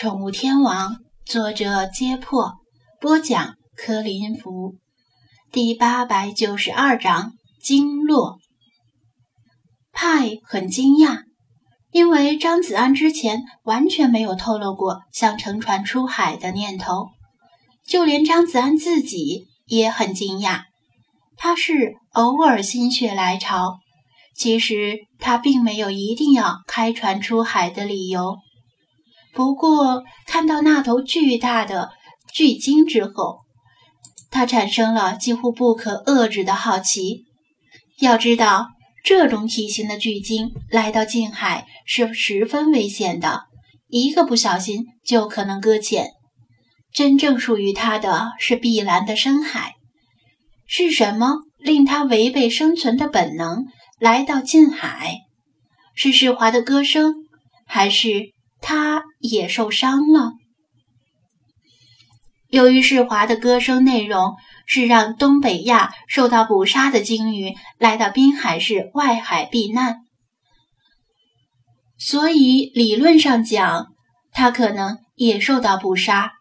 [0.00, 0.92] 宠物天王》，
[1.26, 2.54] 作者：揭破，
[3.02, 4.76] 播讲：柯林福。
[5.52, 8.38] 第八百九十二章：经络。
[9.92, 11.24] 派很惊讶，
[11.90, 17.08] 因为张子安之前完全没有透露过想乘船出海的念头，
[17.86, 20.62] 就连张子安自己也很惊讶。
[21.36, 23.76] 他是偶尔心血来潮，
[24.34, 28.38] 其实他并没有一定要开船出海的理由。
[29.32, 31.90] 不过，看到那头巨大的
[32.32, 33.38] 巨鲸之后，
[34.30, 37.24] 他产生了几乎不可遏制的好奇。
[38.00, 38.68] 要知道，
[39.04, 43.42] 这种体型的巨鲸来到近海是十分危险的，
[43.88, 46.10] 一个不小心就可能搁浅。
[46.92, 49.74] 真正属于它的是碧蓝的深海。
[50.66, 53.64] 是什么令它违背生存的本能
[53.98, 55.18] 来到近海？
[55.94, 57.14] 是世华的歌声，
[57.66, 58.32] 还是？
[58.60, 60.32] 他也受伤了。
[62.48, 64.34] 由于世华的歌声内容
[64.66, 69.98] 是让东北亚受到捕杀的鲸鱼来到滨海市外海避难，
[71.96, 73.86] 所以理论上讲，
[74.32, 76.32] 他可能也受到捕杀，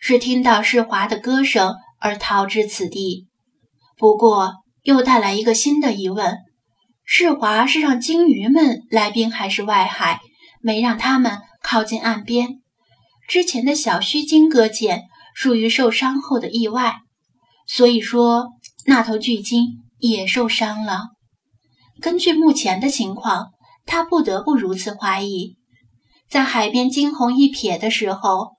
[0.00, 3.28] 是听到世华的歌声而逃至此地。
[3.96, 6.38] 不过，又带来一个新的疑问：
[7.04, 10.18] 世华是让鲸鱼们来滨海市外海，
[10.60, 11.38] 没让他们？
[11.72, 12.60] 靠近岸边，
[13.26, 16.96] 之前的小须鲸搁浅属于受伤后的意外，
[17.66, 18.50] 所以说
[18.84, 21.12] 那头巨鲸也受伤了。
[21.98, 23.52] 根据目前的情况，
[23.86, 25.56] 他不得不如此怀疑。
[26.28, 28.50] 在海边惊鸿一瞥的时候，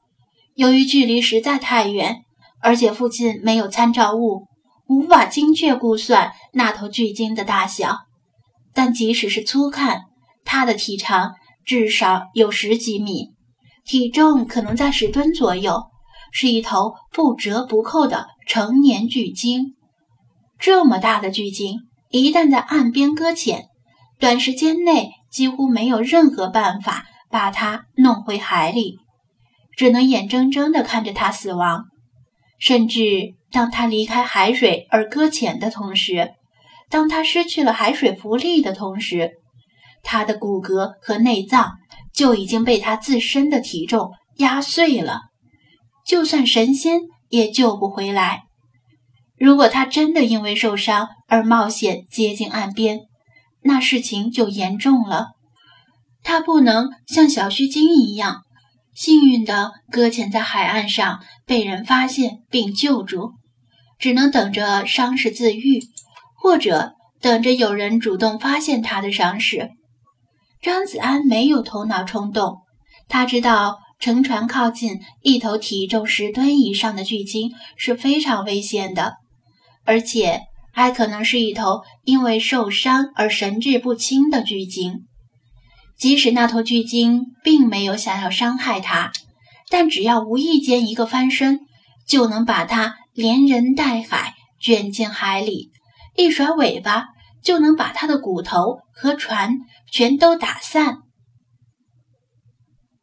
[0.56, 2.22] 由于距离实在太远，
[2.62, 4.48] 而且附近没有参照物，
[4.88, 7.96] 无法精确估算那头巨鲸的大小。
[8.74, 10.06] 但即使是粗看，
[10.44, 11.36] 它的体长。
[11.66, 13.30] 至少有十几米，
[13.86, 15.84] 体重可能在十吨左右，
[16.32, 19.76] 是一头不折不扣的成年巨鲸。
[20.60, 21.80] 这么大的巨鲸，
[22.10, 23.68] 一旦在岸边搁浅，
[24.20, 28.98] 短时间内几乎没有任何办法把它弄回海里，
[29.78, 31.86] 只能眼睁睁地看着它死亡。
[32.60, 36.32] 甚至当它离开海水而搁浅的同时，
[36.90, 39.40] 当它失去了海水浮力的同时。
[40.04, 41.78] 他的骨骼和内脏
[42.14, 45.22] 就已经被他自身的体重压碎了，
[46.06, 47.00] 就算神仙
[47.30, 48.44] 也救不回来。
[49.38, 53.00] 如果他真的因为受伤而冒险接近岸边，
[53.64, 55.30] 那事情就严重了。
[56.22, 58.44] 他不能像小须鲸一样
[58.94, 63.32] 幸运地搁浅在海岸上被人发现并救助，
[63.98, 65.82] 只能等着伤势自愈，
[66.36, 69.72] 或者等着有人主动发现他的伤势。
[70.64, 72.60] 张子安没有头脑冲动，
[73.10, 79.16] 他知道乘船靠近一头体重十吨以上的巨鲸是非常危险的，
[79.84, 80.40] 而且
[80.72, 85.02] 还可能是一头因为受伤而神志不清的巨鲸。
[85.98, 89.12] 即使那头巨鲸并没有想要伤害他，
[89.70, 91.60] 但只要无意间一个翻身，
[92.08, 95.72] 就能把他连人带海卷进海里，
[96.16, 97.08] 一甩尾巴。
[97.44, 99.58] 就能把他的骨头和船
[99.92, 101.00] 全都打散。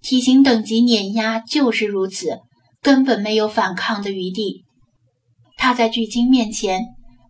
[0.01, 2.41] 体型等级碾压就是如此，
[2.81, 4.65] 根本没有反抗的余地。
[5.57, 6.87] 他在巨鲸面前，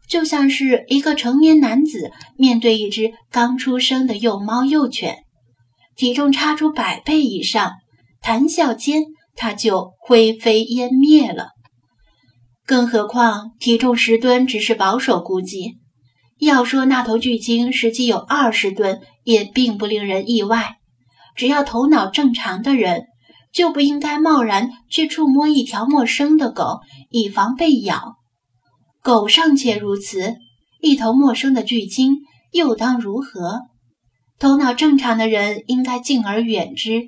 [0.09, 5.25] 就像是一个成年男子面对一只刚出生的幼猫幼犬，
[5.97, 7.73] 体重差出百倍以上，
[8.23, 9.03] 谈笑间
[9.35, 11.49] 他就灰飞烟灭了。
[12.65, 15.79] 更何况体重十吨只是保守估计。
[16.41, 20.77] 要说那头巨鲸实际有二十吨，也并不令人意外。
[21.37, 23.05] 只要头脑正常的人，
[23.53, 26.81] 就不应该贸然去触摸一条陌生的狗，
[27.11, 28.17] 以防被咬。
[29.03, 30.37] 狗尚且如此，
[30.81, 32.17] 一头陌生的巨鲸
[32.53, 33.61] 又当如何？
[34.39, 37.03] 头脑正常的人应该敬而远之。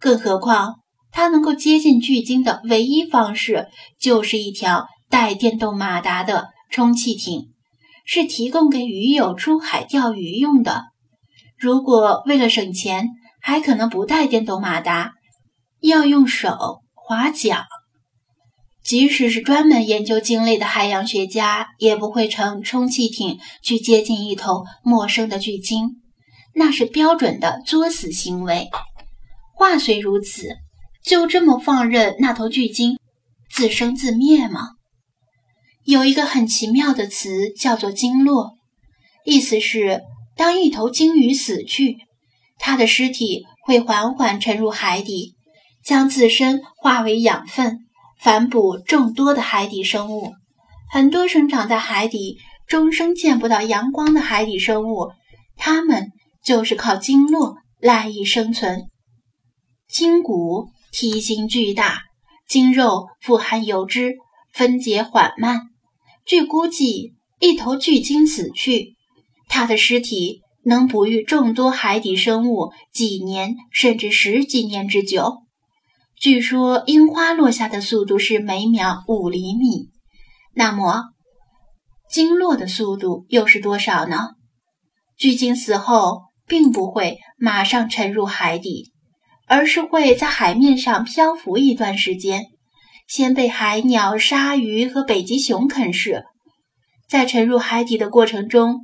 [0.00, 0.80] 更何况，
[1.12, 3.68] 他能够接近巨鲸的唯一方式，
[4.00, 7.52] 就是一条带电动马达的充气艇。
[8.06, 10.84] 是提供给鱼友出海钓鱼用的。
[11.58, 13.10] 如果为了省钱，
[13.42, 15.12] 还可能不带电动马达，
[15.80, 17.66] 要用手划桨。
[18.82, 25.96] 即使是专门研究鲸类的海洋学家，也不会乘充气艇去接近一头陌生的巨鲸，
[26.54, 28.68] 那是标准的作死行为。
[29.56, 30.46] 话虽如此，
[31.04, 32.96] 就这么放任那头巨鲸
[33.50, 34.68] 自生自灭吗？
[35.86, 38.56] 有一个很奇妙的词叫做“鲸落”，
[39.24, 40.02] 意思是
[40.34, 41.98] 当一头鲸鱼死去，
[42.58, 45.36] 它的尸体会缓缓沉入海底，
[45.84, 47.86] 将自身化为养分，
[48.18, 50.32] 反哺众多的海底生物。
[50.90, 55.12] 很多生长在海底、终生见不到阳光的海底生物，
[55.56, 56.10] 它们
[56.42, 58.88] 就是靠经络赖以生存。
[59.88, 62.02] 筋骨体型巨大，
[62.48, 64.16] 筋肉富含油脂，
[64.52, 65.68] 分解缓慢。
[66.26, 68.96] 据估计，一头巨鲸死去，
[69.48, 75.42] 它的尸体能哺育众多海底生物几年甚至十几年之久。
[76.20, 79.90] 据说樱花落下的速度是每秒五厘米，
[80.52, 81.04] 那么
[82.10, 84.30] 鲸落的速度又是多少呢？
[85.16, 88.90] 巨鲸死后并不会马上沉入海底，
[89.46, 92.46] 而是会在海面上漂浮一段时间。
[93.06, 96.24] 先被海鸟、鲨鱼和北极熊啃食，
[97.08, 98.80] 在沉入海底的过程中，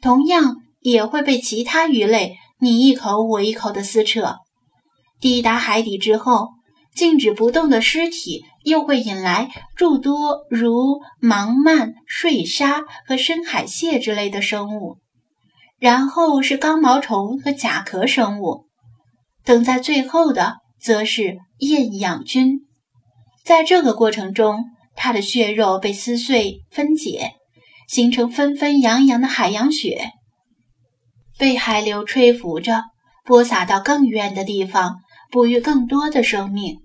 [0.00, 4.36] 同样也会被其他鱼类你一口我一口的撕扯。
[5.20, 6.50] 抵达海底之后，
[6.94, 14.98] 静止不动的尸体又会引来诸多如盲鳗、睡鲨和深海蟹之类的生物，
[15.78, 18.66] 然后是刚毛虫和甲壳生物，
[19.44, 22.60] 等在最后的则是厌氧菌。
[23.44, 24.64] 在这个过程中，
[24.96, 27.32] 它的血肉被撕碎分解，
[27.86, 30.12] 形成纷纷扬扬的海洋雪，
[31.38, 32.84] 被海流吹拂着
[33.22, 35.00] 播撒到更远的地方，
[35.30, 36.78] 哺育更多的生命。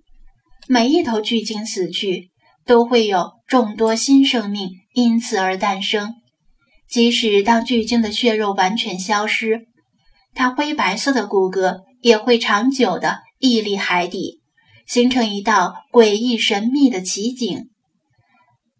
[0.67, 2.29] 每一头巨鲸死去，
[2.65, 6.15] 都会有众多新生命因此而诞生。
[6.89, 9.61] 即使当巨鲸的血肉完全消失，
[10.35, 14.38] 它灰白色的骨骼也会长久地屹立海底。
[14.89, 17.69] 形成一道诡异神秘的奇景。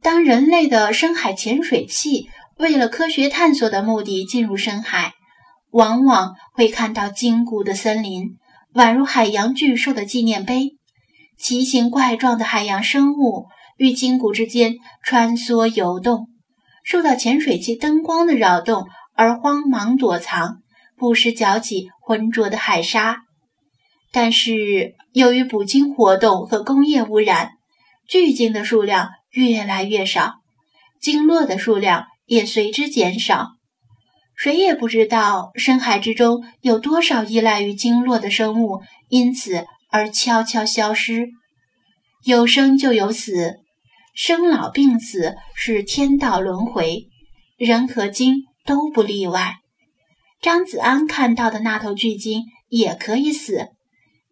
[0.02, 5.14] 当人类的深海潜水器为了科学探索的目的进入深海，
[5.70, 8.38] 往往会看到坚固的森林，
[8.74, 10.78] 宛如海洋巨兽的纪念碑。
[11.38, 13.46] 奇形怪状的海洋生物
[13.78, 16.28] 与筋骨之间穿梭游动，
[16.84, 20.58] 受到潜水器灯光的扰动而慌忙躲藏，
[20.98, 23.29] 不时搅起浑浊的海沙。
[24.12, 27.52] 但是，由于捕鲸活动和工业污染，
[28.08, 30.36] 巨鲸的数量越来越少，
[31.00, 33.50] 鲸落的数量也随之减少。
[34.36, 38.80] 谁也不知道深海之中有多少依赖于鲸落的生物
[39.10, 41.28] 因此而悄悄消失。
[42.24, 43.58] 有生就有死，
[44.16, 47.08] 生老病死是天道轮回，
[47.58, 49.58] 人和鲸都不例外。
[50.42, 53.68] 张子安看到的那头巨鲸也可以死。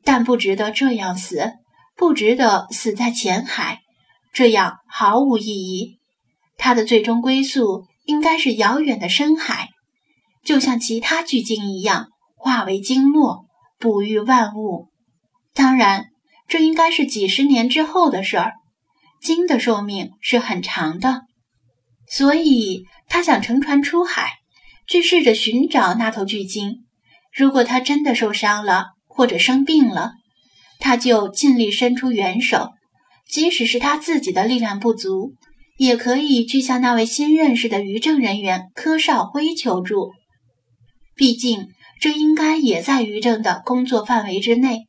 [0.08, 1.52] 但不值得这样死，
[1.98, 3.82] 不值得死在浅海，
[4.32, 6.00] 这样毫无意义。
[6.58, 9.68] 它的最终归宿应该是遥远的深海，
[10.46, 12.08] 就像其他巨鲸一样，
[12.38, 13.48] 化为鲸落，
[13.80, 14.88] 哺育万物。
[15.54, 16.06] 当然，
[16.48, 18.54] 这应该是几十年之后的事儿。
[19.22, 21.24] 鲸的寿命是很长的，
[22.10, 24.36] 所以他想乘船出海，
[24.88, 26.86] 去试着寻找那头巨鲸。
[27.36, 30.12] 如果它真的受伤了，或者生病了，
[30.78, 32.70] 他就尽力伸出援手，
[33.28, 35.34] 即使是他自己的力量不足，
[35.78, 40.12] 也可以去向那位新认识的渔政人员柯少辉求助。
[41.16, 41.70] 毕竟
[42.00, 44.84] 这应该也在渔政的工作范围之内。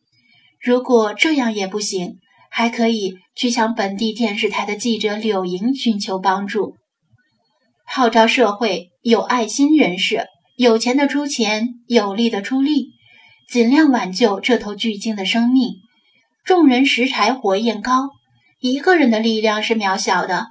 [0.60, 2.18] 如果这样也不行，
[2.50, 6.76] 还可以去向本地电视台的记者柳莹寻求帮助，
[7.86, 12.97] 号召社会有爱心人士，有钱的出钱，有力的出力。
[13.50, 15.76] 尽量挽救这头巨鲸的生命。
[16.44, 18.10] 众人拾柴火焰高，
[18.60, 20.48] 一个人的力量是渺小的，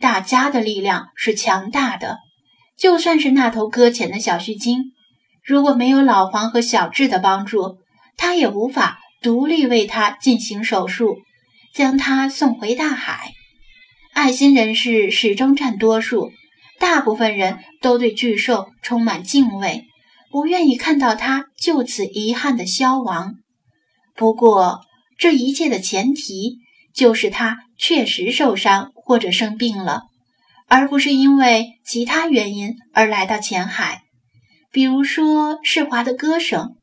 [0.00, 2.18] 大家的力量是强大的。
[2.78, 4.92] 就算是那头搁浅的小须鲸，
[5.42, 7.78] 如果没有老黄和小智的帮助，
[8.16, 11.16] 他也无法独立为他进行手术，
[11.74, 13.32] 将他送回大海。
[14.12, 16.30] 爱心人士始终占多数，
[16.78, 19.85] 大部分人都对巨兽充满敬畏。
[20.36, 23.36] 不愿意看到他就此遗憾的消亡。
[24.14, 24.82] 不过，
[25.16, 26.58] 这一切的前提
[26.92, 30.02] 就是他确实受伤或者生病了，
[30.66, 34.02] 而不是因为其他原因而来到浅海，
[34.70, 36.76] 比如说世华的歌声。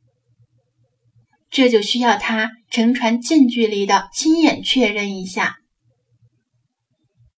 [1.51, 5.57] 这就需要他乘船近距离的亲眼确认一下。